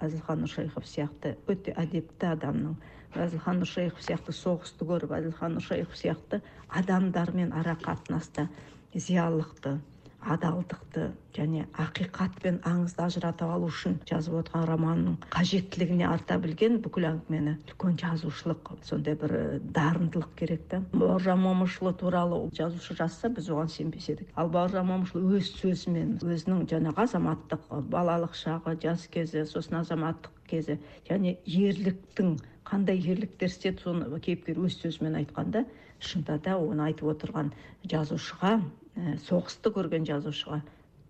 [0.00, 2.78] әзілхан нұршайықов сияқты өте әдепті адамның
[3.18, 6.42] әзілхан нұршайықов сияқты соғысты көріп әзілхан нұршайықов сияқты
[6.80, 8.48] адамдармен ара қатынаста
[8.94, 9.78] зиялылықты
[10.20, 17.06] адалдықты және ақиқат пен аңызды ажырата алу үшін жазып отырған романның қажеттілігіне арта білген бүкіл
[17.10, 19.34] әңгімені үлкен жазушылық сондай бір
[19.72, 20.82] дарындылық керек та.
[20.92, 26.66] Бауыржан момышұлы туралы жазушы жазса біз оған сенбес едік ал бауыржан момышұлы өз сөзімен өзінің
[26.74, 30.76] жаңағы азаматтық балалық шағы жас кезі сосын азаматтық кезі
[31.08, 32.36] және ерліктің
[32.70, 35.64] қандай ерліктер істеді соны кейіпкер өз сөзімен айтқанда
[35.98, 37.50] шынында да оны айтып отырған
[37.92, 40.60] жазушыға ә, соғысты көрген жазушыға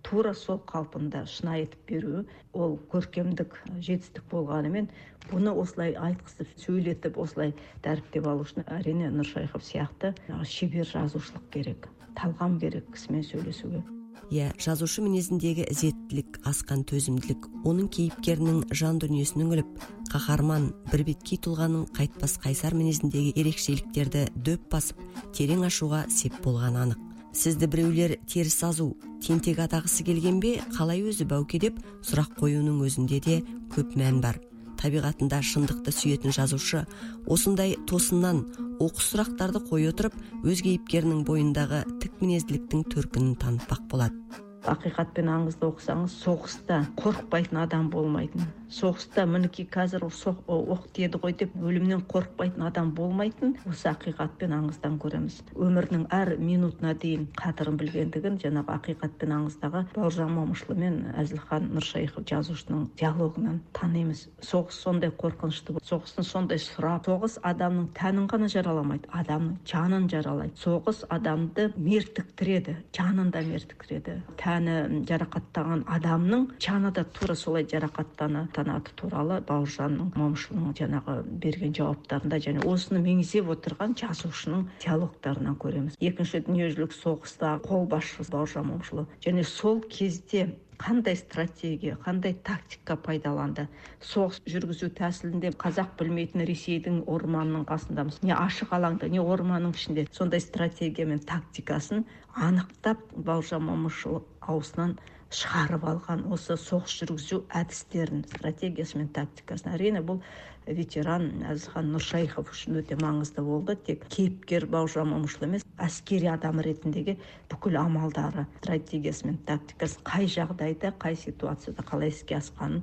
[0.06, 2.24] тура сол қалпында шынайы етіп беруі
[2.64, 4.88] ол көркемдік жетістік болғанымен
[5.28, 10.14] бұны осылай айтқызып сөйлетіп осылай дәріптеп алу үшін әрине нұршайықов сияқты
[10.56, 13.84] шебер жазушылық керек талғам керек кісімен сөйлесуге.
[14.30, 22.36] Иә жазушы мінезіндегі ізеттілік асқан төзімділік оның кейіпкерінің жан дүниесін үңіліп қаһарман бірбеткей тұлғаның қайтпас
[22.44, 25.02] қайсар мінезіндегі ерекшеліктерді дөп басып
[25.34, 27.00] терең ашуға сеп болғаны анық.
[27.32, 33.20] Сізді біреулер теріс азу тентек атағысы келген бе қалай өзі бауке деп сұрақ қоюының өзінде
[33.26, 33.42] де
[33.74, 34.38] көп мән бар.
[34.80, 36.84] Табиғатында шындықты сүйетін жазушы
[37.30, 38.44] осындай тосыннан
[38.80, 44.48] оқыс сұрақтарды қой отырып өз кейіпкерінің бойындағы тік мінезділіктің төркінін танытпақ болады.
[44.68, 48.48] Ақиқат пен аңызды оқысаңыз соғыста қорықпайтын адам болмайтын.
[48.70, 54.98] Соғыста мінекей қазір оқ тиеді ғой деп өлімнен қорықпайтын адам болмайтын осы ақиқат пен аңыздан
[55.02, 55.40] көреміз.
[55.56, 62.28] Өмірінің әр минутына дейін қадірін білгендігін жаңағы ақиқат пен аңыздағы бауыржан момышұлы мен әзілхан нұршайықов
[62.30, 64.28] жазушының диалогынан танимыз.
[64.44, 70.54] Соғыс сондай қорқынышты соғыстың сондай сұрап соғыс адамның тәнін ғана жараламайды адамның жанын жаралайды.
[70.62, 78.92] Соғыс адамды мертіктіреді жанын да мертіктіреді тәні жарақаттаған адамның жаны да тура солай жарақаттана салтанаты
[78.98, 85.98] туралы бауыржанның момышұлының жаңағы берген жауаптарында және осыны меңзеп отырған жазушының диалогтарынан көреміз.
[86.00, 90.48] Екінші дүниежүзілік соғыста қолбасшысы бауыржан момышұлы және сол кезде
[90.80, 93.66] қандай стратегия қандай тактика пайдаланды?
[94.00, 100.06] Соғыс жүргізу тәсілінде қазақ білмейтін ресейдің орманының қасындамыз не ашық алаңда не орманның ішінде.
[100.16, 104.96] Сондай стратегия мен тактикасын анықтап бауыржан момышұлы аузынан
[105.30, 110.18] шығарып алған осы соғыс жүргізу әдістерін стратегиясы мен тактикасын әрине бұл
[110.66, 113.76] ветеран әзілхан нұршайықов үшін өте маңызды болды.
[113.86, 117.14] Тек кейіпкер бауыржан момышұлы емес әскери адам ретіндегі
[117.52, 122.82] бүкіл амалдары стратегиясы мен тактикасы қай жағдайда қай ситуацияда қалай іске асқанын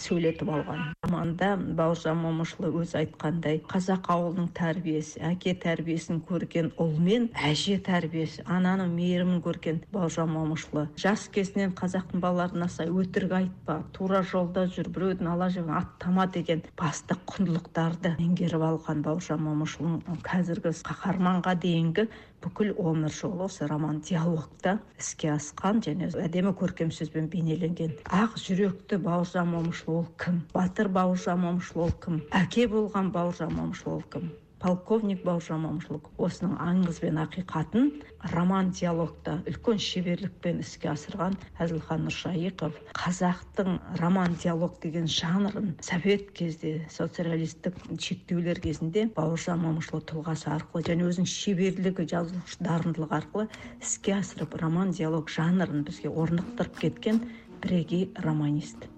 [0.00, 0.82] сөйлетіп алған.
[1.06, 8.44] Романда бауыржан момышұлы өзі айтқандай қазақ ауылының тәрбиесі әке тәрбиесін көрген ұл мен әже тәрбиесі
[8.50, 14.90] ананың мейірімін көрген бауыржан момышұлы жас кезінен қазақтың балаларына сай өтірік айтпа тура жолда жүр
[14.94, 22.08] біреудің ала жібін аттама деген басты құндылықтарды меңгеріп алған бауыржан момышұлының қазіргі қаһарманға дейінгі
[22.44, 27.94] бүкіл өмір жолы осы роман диалогта іске асқан және әдемі көркем сөзбен бейнеленген.
[28.22, 30.42] Ақ жүректі бауыржан момышұлы ол кім?
[30.54, 32.20] Батыр бауыржан момышұлы ол кім?
[32.42, 34.30] Әке болған бауыржан момышұлы ол кім?
[34.66, 37.90] Полковник бауыржан момышұлы осының аңыз бен ақиқатын
[38.32, 46.80] роман диалогта үлкен шеберлікпен іске асырған әзілхан нұршайықов қазақтың роман диалог деген жанрын совет кезде
[46.90, 53.46] социалистік шектеулер кезінде бауыржан момышұлы тұлғасы арқылы және өзінің шеберлігі жазушы дарындылығы арқылы
[53.78, 57.22] іске асырып роман диалог жанрын бізге орнықтырып кеткен
[57.62, 58.90] бірегей романист.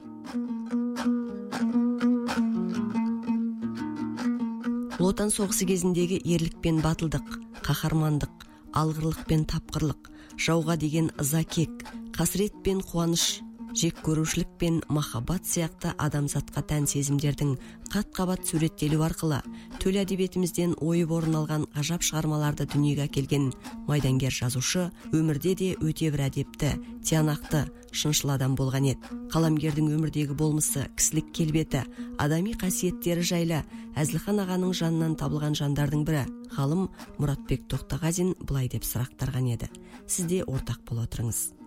[4.98, 8.46] Ұлы отан соғысы кезіндегі ерлік пен батылдық қаһармандық
[8.80, 10.08] алғырлық пен тапқырлық
[10.42, 11.84] жауға деген ыза кек
[12.16, 13.47] қасірет пен қуаныш.
[13.76, 17.56] Жек көрушілік пен махаббат сияқты адамзатқа тән сезімдердің
[17.92, 19.40] қат қабат суреттелу арқылы
[19.82, 23.50] төл әдебиетімізден ойып орын алған ғажап шығармаларды дүниеге әкелген
[23.88, 29.18] майдангер жазушы өмірде де өте бір әдепті тиянақты шыншыл адам болған еді.
[29.32, 31.84] Қаламгердің өмірдегі болмысы кісілік келбеті
[32.20, 33.62] адами қасиеттері жайлы
[33.98, 36.24] әзілхан ағаның жанынан табылған жандардың бірі
[36.56, 39.70] ғалым мұратбек тоқтағазин былай деп сұрақтарған еді.
[40.06, 41.57] Сізде ортақ бола отырыңыз.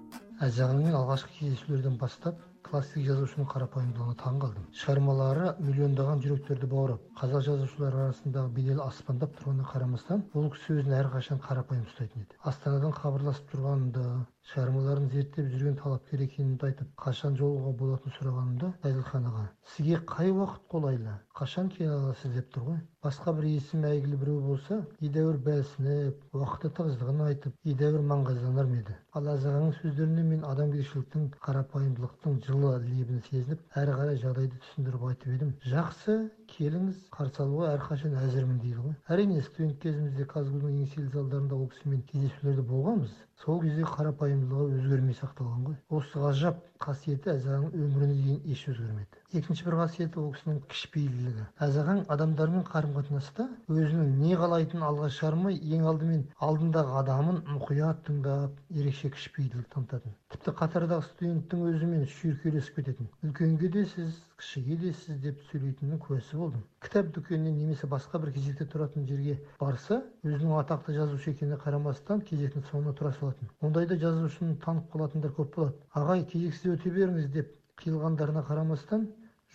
[0.42, 4.64] Әзіғалыммен алғашқы кездесулерден бастап классик жазушының қарапайымдылығына таң қалдым.
[4.80, 11.42] Шығармалары миллиондаған жүректерді баурап қазақ жазушылары арасындағы беделі аспандап тұрғанына қарамастан ол кісі өзін әрқашан
[11.46, 12.40] қарапайым ұстайтын еді.
[12.52, 14.06] Астанадан хабарласып тұрғанымда
[14.50, 20.64] шығармаларын зерттеп жүрген талапкер екенімді айтып қашан жолығуға болатынын сұрағанымда әзілхан аға сізге қай уақыт
[20.72, 21.14] қолайлы?
[21.38, 22.80] Қашан келе аласыз деп тұр ғой.
[23.02, 28.98] Басқа бір есім әйгілі біреу болса едәуір бәлсініп уақыты тығыздығын айтып едәуір маңғазданар ма еді?
[29.18, 35.56] Ал әзағаның сөздерінен мен адамгершіліктің қарапайымдылықтың жылы лебін сезініп әрі қарай жағдайды түсіндіріп айтып едім.
[35.72, 36.18] Жақсы
[36.52, 38.96] келіңіз қарсы алуға әрқашан әзірмін дейді ғой.
[39.16, 43.16] Әрине студент кезімізде казгу ның еңселі залдарында ол кісімен кездесулерде болғанбыз.
[43.42, 45.78] Сол кезде қарапайымдылығы өзгермей сақталған ғой.
[45.98, 52.02] Осы ғажап қасиеті әзағаның өміріне дейін еш өзгермеді екінші бір қасиеті ол кісінің кішіпейілділігі әзағаң
[52.12, 59.12] адамдармен қарым қатынаста өзінің не қалайтынын алға шығармай ең алдымен алдындағы адамын мұқият тыңдап ерекше
[59.16, 60.18] кішіпейілділік танытатын.
[60.34, 63.08] Тіпті қатардағы студенттің өзімен шүйіркелесіп кететін.
[63.24, 66.66] Үлкенге де сіз кішіге де сіз деп сөйлейтінінің куәсі болдым.
[66.84, 72.68] Кітап дүкеніне немесе басқа бір кезекте тұратын жерге барса өзінің атақты жазушы екеніне қарамастан кезектің
[72.72, 73.52] соңына тұра салатын.
[73.62, 75.78] Ондайда жазушыны танып қалатындар көп болады.
[75.94, 79.08] Ағай кезексіз өте беріңіз деп қиылғандарына қарамастан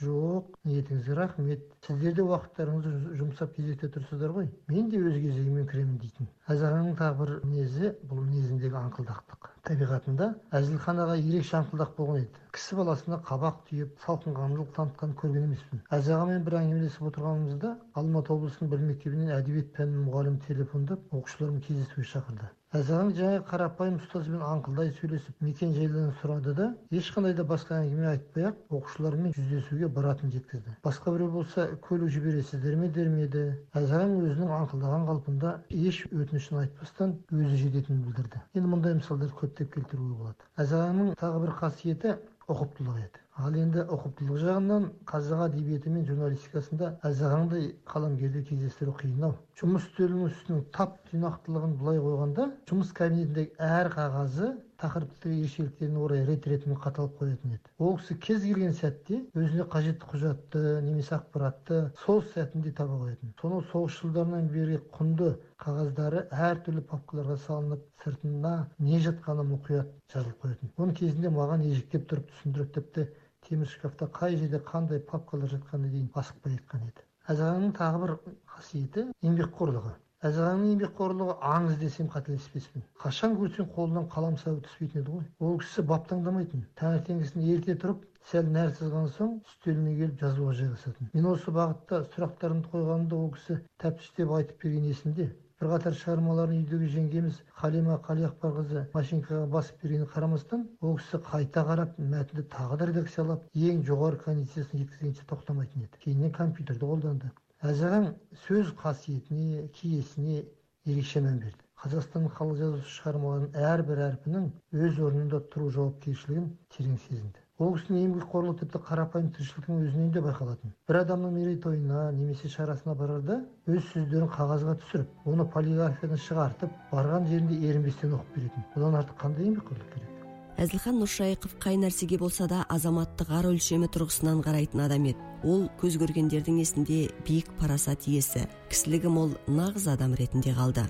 [0.03, 1.63] жоқ ниетіңізге рахмет.
[1.87, 4.51] Сіздер де уақыттарыңызды жұмсап кезекте тұрсыздар ғой.
[4.69, 6.29] Мен де өз кезегіммен кіремін дейтін.
[6.53, 9.56] Әзағаңның тағы бір мінезі бұл мінезіндегі аңқылдақтық.
[9.69, 12.43] Табиғатында әзілхан аға ерекше аңқылдақ болған еді.
[12.57, 15.83] Кісі баласына қабақ түйіп салқынқандылық танытқанын көрген емеспін.
[15.93, 22.07] Әз ағамен бір әңгімелесіп отырғанымызда алматы облысының бір мектебінен әдебиет пәнінің мұғалімі телефондап оқушылармен кездесуге
[22.15, 22.49] шақырды.
[22.77, 26.67] Әзағаң жаңа қарапайым ұстазбен аңқылдай сөйлесіп мекен жайларын сұрады да
[26.99, 30.75] ешқандай да басқа әңгіме айтпай ақ оқушылармен жүздесуге баратынын жеткізді.
[30.85, 33.45] Басқа біреу болса көлік жібересіздер ме дер ме еді?
[33.79, 38.43] Әзағаң өзінің аңқылдаған қалпында еш өтінішін айтпастан өзі жететінін білдірді.
[38.59, 40.47] Енді мұндай мысалдар көптеп келтіруге болады.
[40.61, 42.11] Әзағаңның тағы бір қасиеті
[42.53, 43.21] ұқыптылық еді.
[43.37, 49.35] Ал енді ұқыптылық жағынан қазақ әдебиеті мен журналистикасында әзағаңдай қаламгерді кездестіру қиын ау.
[49.61, 56.47] Жұмыс үстелінің үстінің тап тұйнақтылығын былай қойғанда жұмыс кабинетіндегі әр қағазы тақырыптық ерекшеліктеріне орай рет
[56.47, 57.73] ретімен қаталып қоятын еді.
[57.79, 63.35] Ол кісі кез келген сәтте өзіне қажетті құжатты немесе ақпаратты сол сәтінде таба қоятын.
[63.41, 70.75] Сонау соғыс жылдарынан бері құнды қағаздары әртүрлі папкаларға салынып сыртына не жатқаны мұқият жазылып қоятын.
[70.77, 73.09] Оның кезінде маған ежіктеп тұрып түсіндіріп тіпті
[73.49, 77.07] темір шкафта қай жерде қандай папкалар жатқанына дейін асықпай айтқан еді.
[77.31, 78.13] Әзағаңның тағы бір
[78.57, 79.93] қасиеті еңбекқорлығы.
[80.27, 85.25] Әзағаңның еңбекқорлығы аңыз десем қателеспеспін қашан көрсең қолынан қалам сабы түспейтін еді ғой?
[85.49, 86.67] Ол кісі бап таңдамайтын.
[86.81, 91.11] Таңертеңгісін ерте тұрып сәл нәр сызған соң үстеліне келіп жазуға жайғасатын.
[91.15, 95.29] Мен осы бағытта сұрақтарымды қойғанымда ол кісі тәптіштеп айтып берген есімде.
[95.61, 102.45] Бірқатар шығармаларын үйдегі жеңгеміз қалима қалиақбарқызы машинкаға басып бергеніне қарамастан ол кісі қайта қарап мәтінді
[102.53, 106.03] тағы да редакциялап ең жоғары кондициясына жеткізгенше тоқтамайтын еді.
[106.05, 107.33] Кейіннен компьютерді қолданды.
[107.65, 108.11] Әзағаң
[108.47, 110.43] сөз қасиетіне киесіне
[110.87, 111.63] ерекше мән берді.
[111.83, 114.47] Қазақстанның халық жазушы шығармаларының әрбір әрпінің
[114.87, 117.43] өз орнында тұру жауапкершілігін терең сезінді.
[117.57, 120.75] Ол кісінің еңбекқорлығы тіпті қарапайым тіршіліктің өзінен де байқалатын.
[120.89, 123.39] Бір адамның мерейтойына немесе шарасына барарда
[123.69, 128.69] өз сөздерін қағазға түсіріп оны полиграфиядан шығартып барған жерінде ерінбестен оқып беретін.
[128.77, 130.16] Бұдан артық қандай еңбекқорлық керек?
[130.57, 135.21] Әзілхан нұршайықов қай нәрсеге болса да азаматтық ар өлшемі тұрғысынан қарайтын адам еді.
[135.45, 140.87] Ол көз көргендердің есінде биік парасат иесі кісілігі мол нағыз адам ретінде қалды.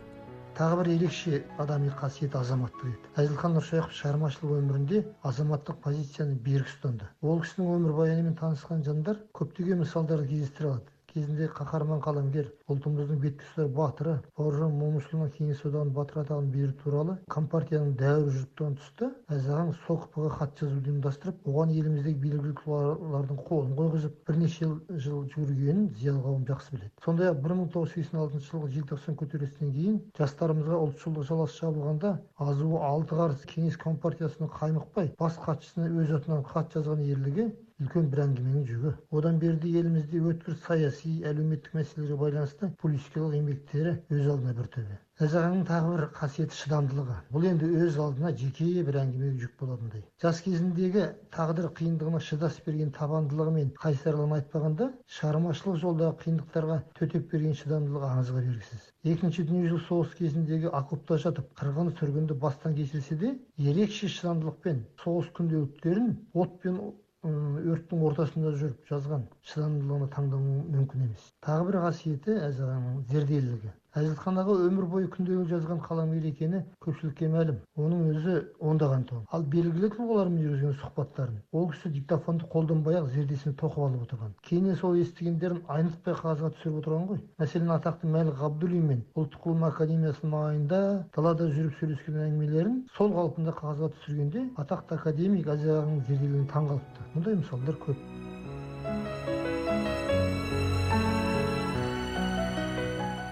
[0.56, 3.10] Тағы бір ерекше адами қасиет азаматтық еді.
[3.20, 7.10] Әзілхан нұршайықов шығармашылық өмірінде азаматтық позицияны берік ұстанды.
[7.20, 10.95] Ол кісінің өмірбаянымен танысқан жандар көптеген мысалдарды кездестіре алады.
[11.16, 17.94] Кезінде қаһарман қаламгер ұлтымыздың ұстар батыры бауыржан момышұлына кеңес одағының батыры атағын беру туралы компартияның
[18.00, 24.68] дәуірі тұрған тұста әзағаң ға хат жазуды ұйымдастырып оған еліміздегі белгілі тұлғалардың қолын қойғызып бірнеше
[25.06, 26.92] жыл жүргенін зиялы қауым жақсы біледі.
[27.04, 31.60] Сондай ақ бір мың тоғыз жүз сексен алтыншы жылғы желтоқсан көтерілісінен кейін жастарымызға ұлтшылдық жаласы
[31.62, 32.12] жабылғанда
[32.48, 37.50] азуы алты қарыс кеңес компартиясынан қаймықпай бас хатшысына өз атынан хат жазған ерлігі
[37.84, 38.90] үлкен бір әңгіменің жүгі.
[39.18, 44.96] Одан бері де елімізде өткір саяси әлеуметтік мәселелерге байланысты политикалық еңбектері өз алдына бір төбе.
[45.26, 47.14] Әзағаңның тағы бір қасиеті шыдамдылығы.
[47.32, 50.02] Бұл енді өз алдына жеке бір әңгімеге жүк болатындай.
[50.20, 51.04] Жас кезіндегі
[51.36, 58.44] тағдыр қиындығына шыдас берген табандылығы мен қайсарлығын айтпағанда шығармашылық жолдағы қиындықтарға төтеп берген шыдамдылығы аңызға
[58.50, 58.84] бергісіз.
[59.14, 63.32] Екінші дүниежүзілік соғыс кезіндегі окопта жатып қырғын сүргінді бастан кешірсе де
[63.72, 66.12] ерекше шыдамдылықпен соғыс күнделіктерін
[66.44, 66.80] от пен
[67.26, 70.42] өрттің ортасында жүріп жазған шыдамдылығына таңдау
[70.76, 71.24] мүмкін емес.
[71.46, 73.72] Тағы бір қасиеті әзағаңның зерделілігі.
[73.96, 77.60] Әзілхан аға өмір бойы күнделік жазған қаламгер екені көпшілікке мәлім.
[77.80, 83.54] Оның өзі ондаған том ал белгілі тұлғалармен жүргізген сұхбаттарын ол кісі диктофонды қолданбай ақ зердесіне
[83.60, 84.34] тоқып алып отырған.
[84.48, 87.22] Кейіннен сол естігендерін айнытпай қағазға түсіріп отырған ғой.
[87.40, 90.82] Мәселен атақты мәлік ғабдуллин мен ұлттық ғылым академиясының маңайында
[91.16, 97.08] далада жүріп сөйлескен әңгімелерін сол қалпында қағазға түсіргенде атақты академик әзіл ағаның зерделеуіне таң қалыпты
[97.16, 99.35] мұндай мысалдар көп.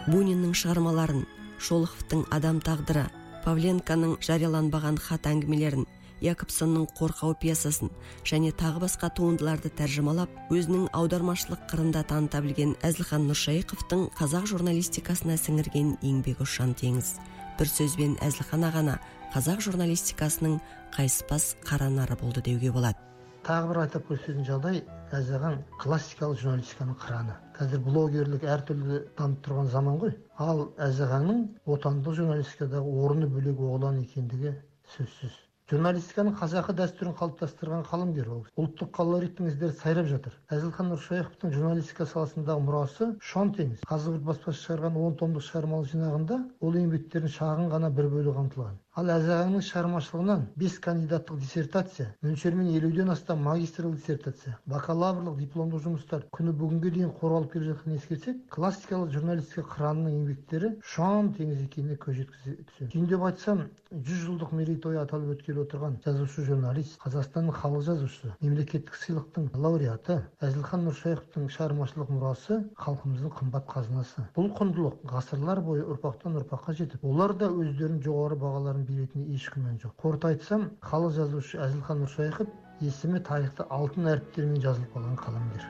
[0.06, 1.24] Буниннің шығармаларын
[1.64, 3.06] шолоховтың адам тағдыры
[3.44, 5.86] павленканың жарияланбаған хат әңгімелерін
[6.24, 7.90] якобсонның қорқау пьесасын
[8.28, 15.96] және тағы басқа туындыларды тәржімалап өзінің аудармашылық қырында таныта білген әзілхан нұршайықовтың қазақ журналистикасына сіңірген
[16.04, 17.14] еңбегі ұшан теңіз
[17.58, 18.98] бір сөзбен әзілхан ағаны
[19.34, 20.60] қазақ журналистикасының
[20.96, 22.98] қайыспас қара нары болды деуге болады.
[23.44, 27.34] Тағы бір айтып көрсететін жағдай әзіған классикалық журналистиканың қыраны.
[27.58, 30.14] Қазір блогерлік әртүрлі дамып тұрған заман ғой.
[30.48, 31.40] Ал әзіғаның
[31.76, 34.54] отандық журналистикадағы орны бөлек оғлан екендігі
[34.96, 35.36] сөзсіз.
[35.72, 38.42] Журналистиканың қазақы дәстүрін қалыптастырған қаламгер ол.
[38.60, 40.34] Ұлттық колориттің іздері сайрап жатыр.
[40.52, 43.86] Әзілхан нұршайықовтың журналистика саласындағы мұрасы ұшан теңіз.
[43.88, 48.76] Қазыбұрт баспасы шығарған он томдық шығармалар жинағында ол еңбектердің шағын ғана бір бөлігі қамтылған.
[49.00, 56.54] Ал әзағаңның шығармашылығынан бес кандидаттық диссертация мөлшерімен елуден астам магистрлық диссертация бакалаврлық дипломдық жұмыстар күні
[56.60, 62.54] бүгінге дейін қорғалып келе жатқанын ескерсек классикалық журналистика қыранының еңбектері ұшан теңіз екеніне көз жеткізе
[62.68, 63.64] түсеміз түйіндеп айтсам
[63.94, 70.86] жүз жылдық мерейтойы аталып өткелі отырған жазушы журналист қазақстанның халық жазушысы мемлекеттік сыйлықтың лауреаты әзілхан
[70.86, 74.24] нұршайықовтың шығармашылық мұрасы халқымыздың қымбат қазынасы.
[74.36, 79.94] Бұл құндылық ғасырлар бойы ұрпақтан ұрпаққа жетіп олар да өздерінің жоғары бағаларын еш күмән жоқ.
[80.00, 82.50] Қорыта айтсам халық жазушы әзілхан нұршайықов
[82.84, 85.64] есімі тарихта алтын әріптермен жазылып қалған қаламгер.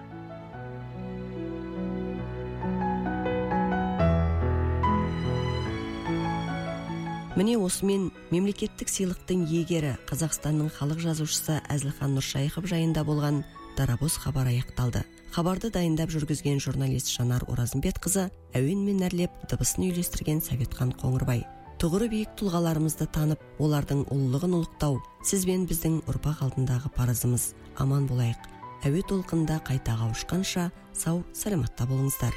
[7.35, 13.43] Міне осымен мемлекеттік сыйлықтың иегері қазақстанның халық жазушысы әзілхан нұршайықов жайында болған
[13.77, 15.03] дарабоз хабар аяқталды.
[15.35, 21.43] Хабарды дайындап жүргізген журналист жанар оразымбетқызы әуенмен әрлеп дыбысын үйлестірген советхан қоңырбай.
[21.85, 24.95] Тұғыры биік тұлғаларымызды танып олардың ұлылығын ұлықтау
[25.29, 27.51] сіз бен біздің ұрпақ алдындағы парызымыз.
[27.77, 28.41] Аман болайық.
[28.89, 32.33] Әуе толқында қайта қауышқанша сау саламатта болыңыздар.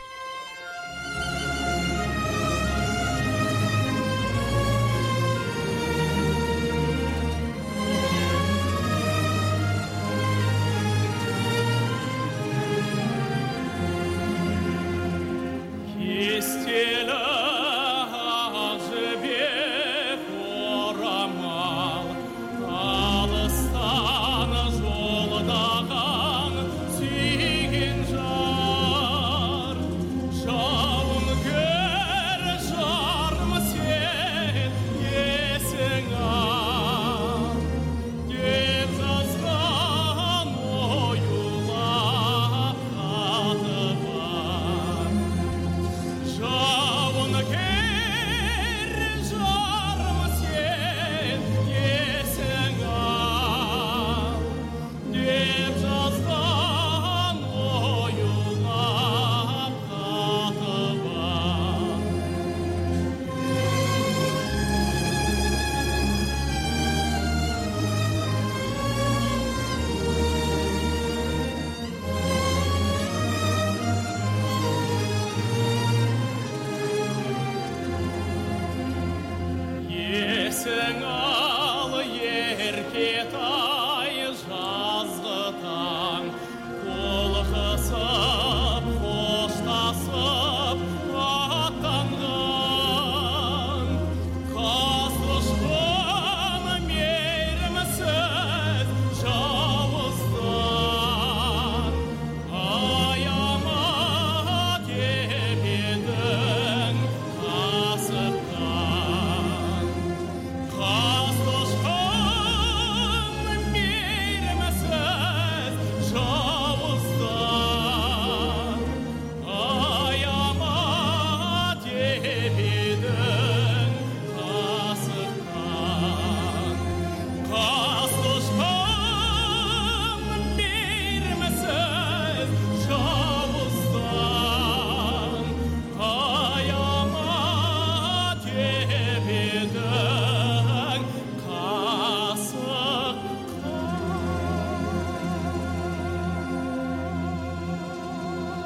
[80.68, 81.27] sing